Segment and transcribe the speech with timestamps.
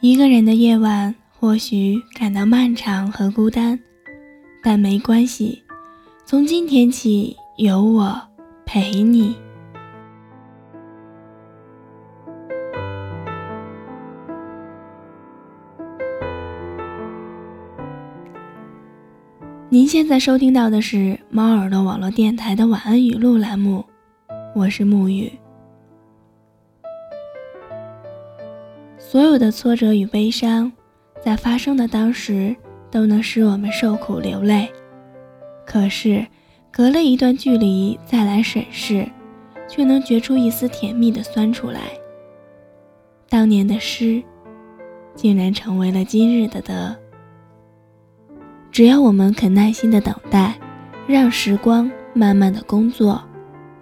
[0.00, 3.78] 一个人的夜晚或许感到漫长和孤单，
[4.62, 5.62] 但没关系，
[6.26, 8.20] 从今天起有我
[8.66, 9.34] 陪你。
[19.70, 23.84] 您现在收听到的是猫耳朵网络电台的晚安语录栏目，
[24.54, 25.32] 我是沐雨。
[29.08, 30.72] 所有的挫折与悲伤，
[31.24, 32.54] 在发生的当时
[32.90, 34.68] 都能使我们受苦流泪。
[35.64, 36.26] 可是，
[36.72, 39.08] 隔了一段距离再来审视，
[39.68, 41.82] 却能觉出一丝甜蜜的酸楚来。
[43.28, 44.20] 当年的失，
[45.14, 46.96] 竟然成为了今日的得。
[48.72, 50.58] 只要我们肯耐心的等待，
[51.06, 53.22] 让时光慢慢的工作，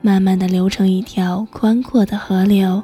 [0.00, 2.82] 慢慢的流成一条宽阔的河流。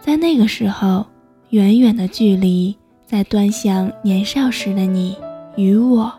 [0.00, 1.04] 在那个时候，
[1.50, 5.16] 远远的距离，在端详年少时的你
[5.56, 6.12] 与我，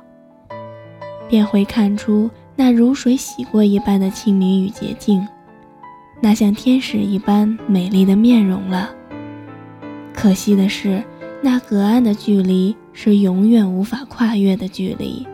[1.27, 5.25] 便会看出那如水洗过一般的清明与洁净，
[6.21, 8.89] 那像天使一般美丽的面容了。
[10.13, 11.01] 可惜的是，
[11.41, 15.25] 那隔岸的距离是永远无法跨越的距离。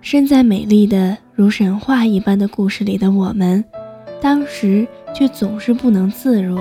[0.00, 3.64] 身在美丽的如神话一般的故事里的我们。
[4.20, 6.58] 当时却总是不能自如，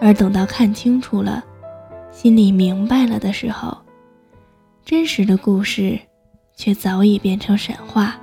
[0.00, 1.44] 而等到看清楚了，
[2.12, 3.76] 心里明白了的时候，
[4.84, 5.98] 真实的故事
[6.54, 8.20] 却早已变成神话，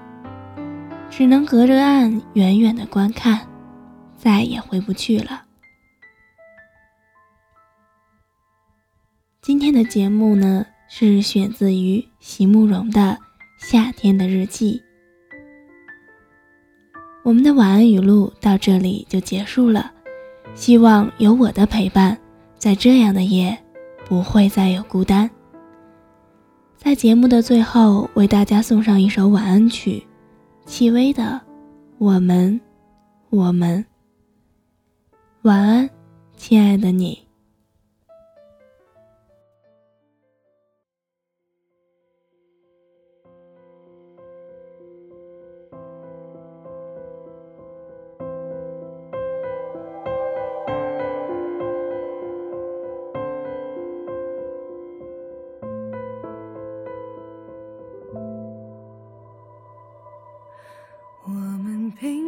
[1.09, 3.47] 只能隔着岸远远的观看，
[4.15, 5.43] 再也回不去了。
[9.41, 13.01] 今天的节目呢，是选自于席慕容的
[13.57, 14.83] 《夏天的日记》。
[17.27, 19.91] 我们的晚安语录到这里就结束了，
[20.55, 22.17] 希望有我的陪伴，
[22.57, 23.57] 在这样的夜，
[24.07, 25.29] 不会再有孤单。
[26.77, 30.01] 在节目的最后，为大家送上一首晚安曲，
[30.65, 31.23] 戚薇的
[31.97, 32.61] 《我们，
[33.29, 33.85] 我们》。
[35.41, 35.89] 晚安，
[36.37, 37.26] 亲爱的你。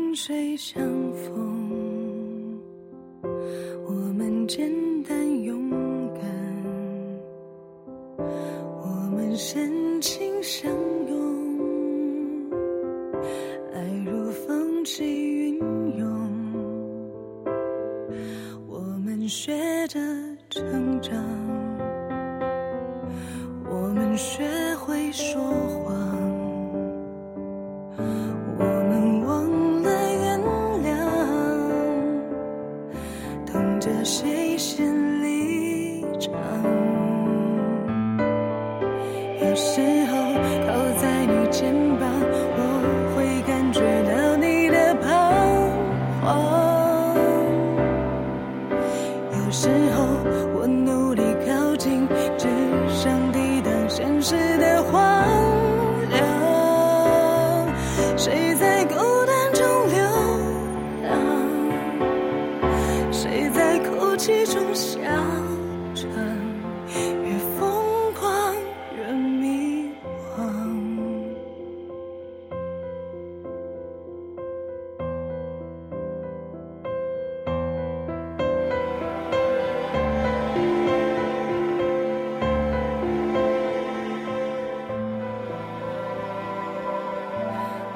[0.10, 0.82] 萍水相
[1.14, 2.60] 逢，
[3.86, 4.68] 我们简
[5.04, 5.70] 单勇
[6.16, 6.24] 敢，
[8.18, 10.72] 我们深情相
[11.08, 12.50] 拥，
[13.72, 15.60] 爱如风起云
[15.96, 16.10] 涌，
[18.68, 20.00] 我们学着
[20.50, 21.24] 成长，
[23.70, 24.44] 我们学
[64.20, 65.00] 其中笑
[65.96, 66.12] 场，
[67.24, 68.54] 越疯狂
[68.98, 69.90] 越迷
[70.36, 70.38] 惘。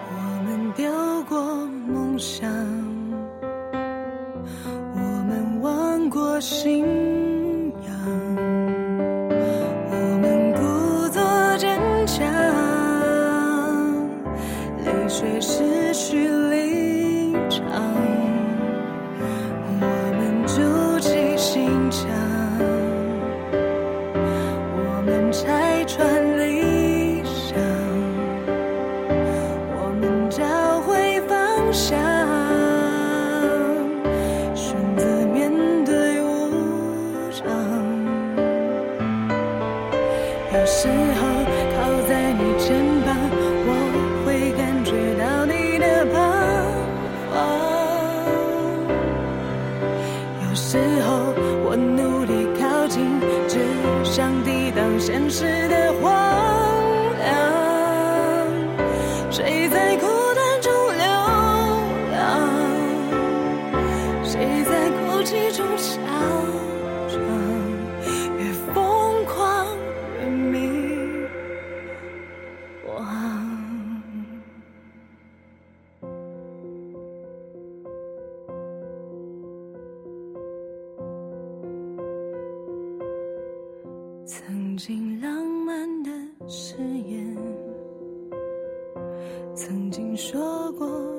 [0.07, 0.13] 我
[0.45, 0.89] 们丢
[1.23, 2.52] 过梦想。
[55.05, 56.09] 现实的荒
[57.17, 57.27] 凉。
[59.29, 61.03] 谁在孤单中流
[62.13, 62.15] 浪？
[64.23, 65.99] 谁在哭泣中嚣
[67.09, 67.19] 张？
[68.37, 69.67] 越疯狂
[70.21, 70.55] 越迷
[72.87, 72.89] 惘。
[84.25, 86.09] 曾曾经浪漫的
[86.47, 86.75] 誓
[87.07, 87.37] 言，
[89.53, 91.12] 曾经说过。